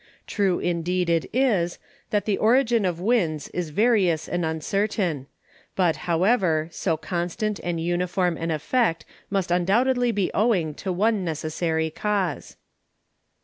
True 0.25 0.57
indeed 0.57 1.11
it 1.11 1.27
is, 1.31 1.77
that 2.09 2.25
the 2.25 2.39
Origin 2.39 2.85
of 2.85 2.99
Winds 2.99 3.49
is 3.49 3.69
various 3.69 4.27
and 4.27 4.43
uncertain, 4.43 5.27
but 5.75 5.95
however, 6.09 6.69
so 6.71 6.97
constant 6.97 7.59
and 7.63 7.79
uniform 7.79 8.35
an 8.35 8.49
Effect 8.49 9.05
must 9.29 9.51
undoubtedly 9.51 10.11
be 10.11 10.31
owing 10.33 10.73
to 10.73 10.91
one 10.91 11.23
necessary 11.23 11.91
Cause. 11.91 12.57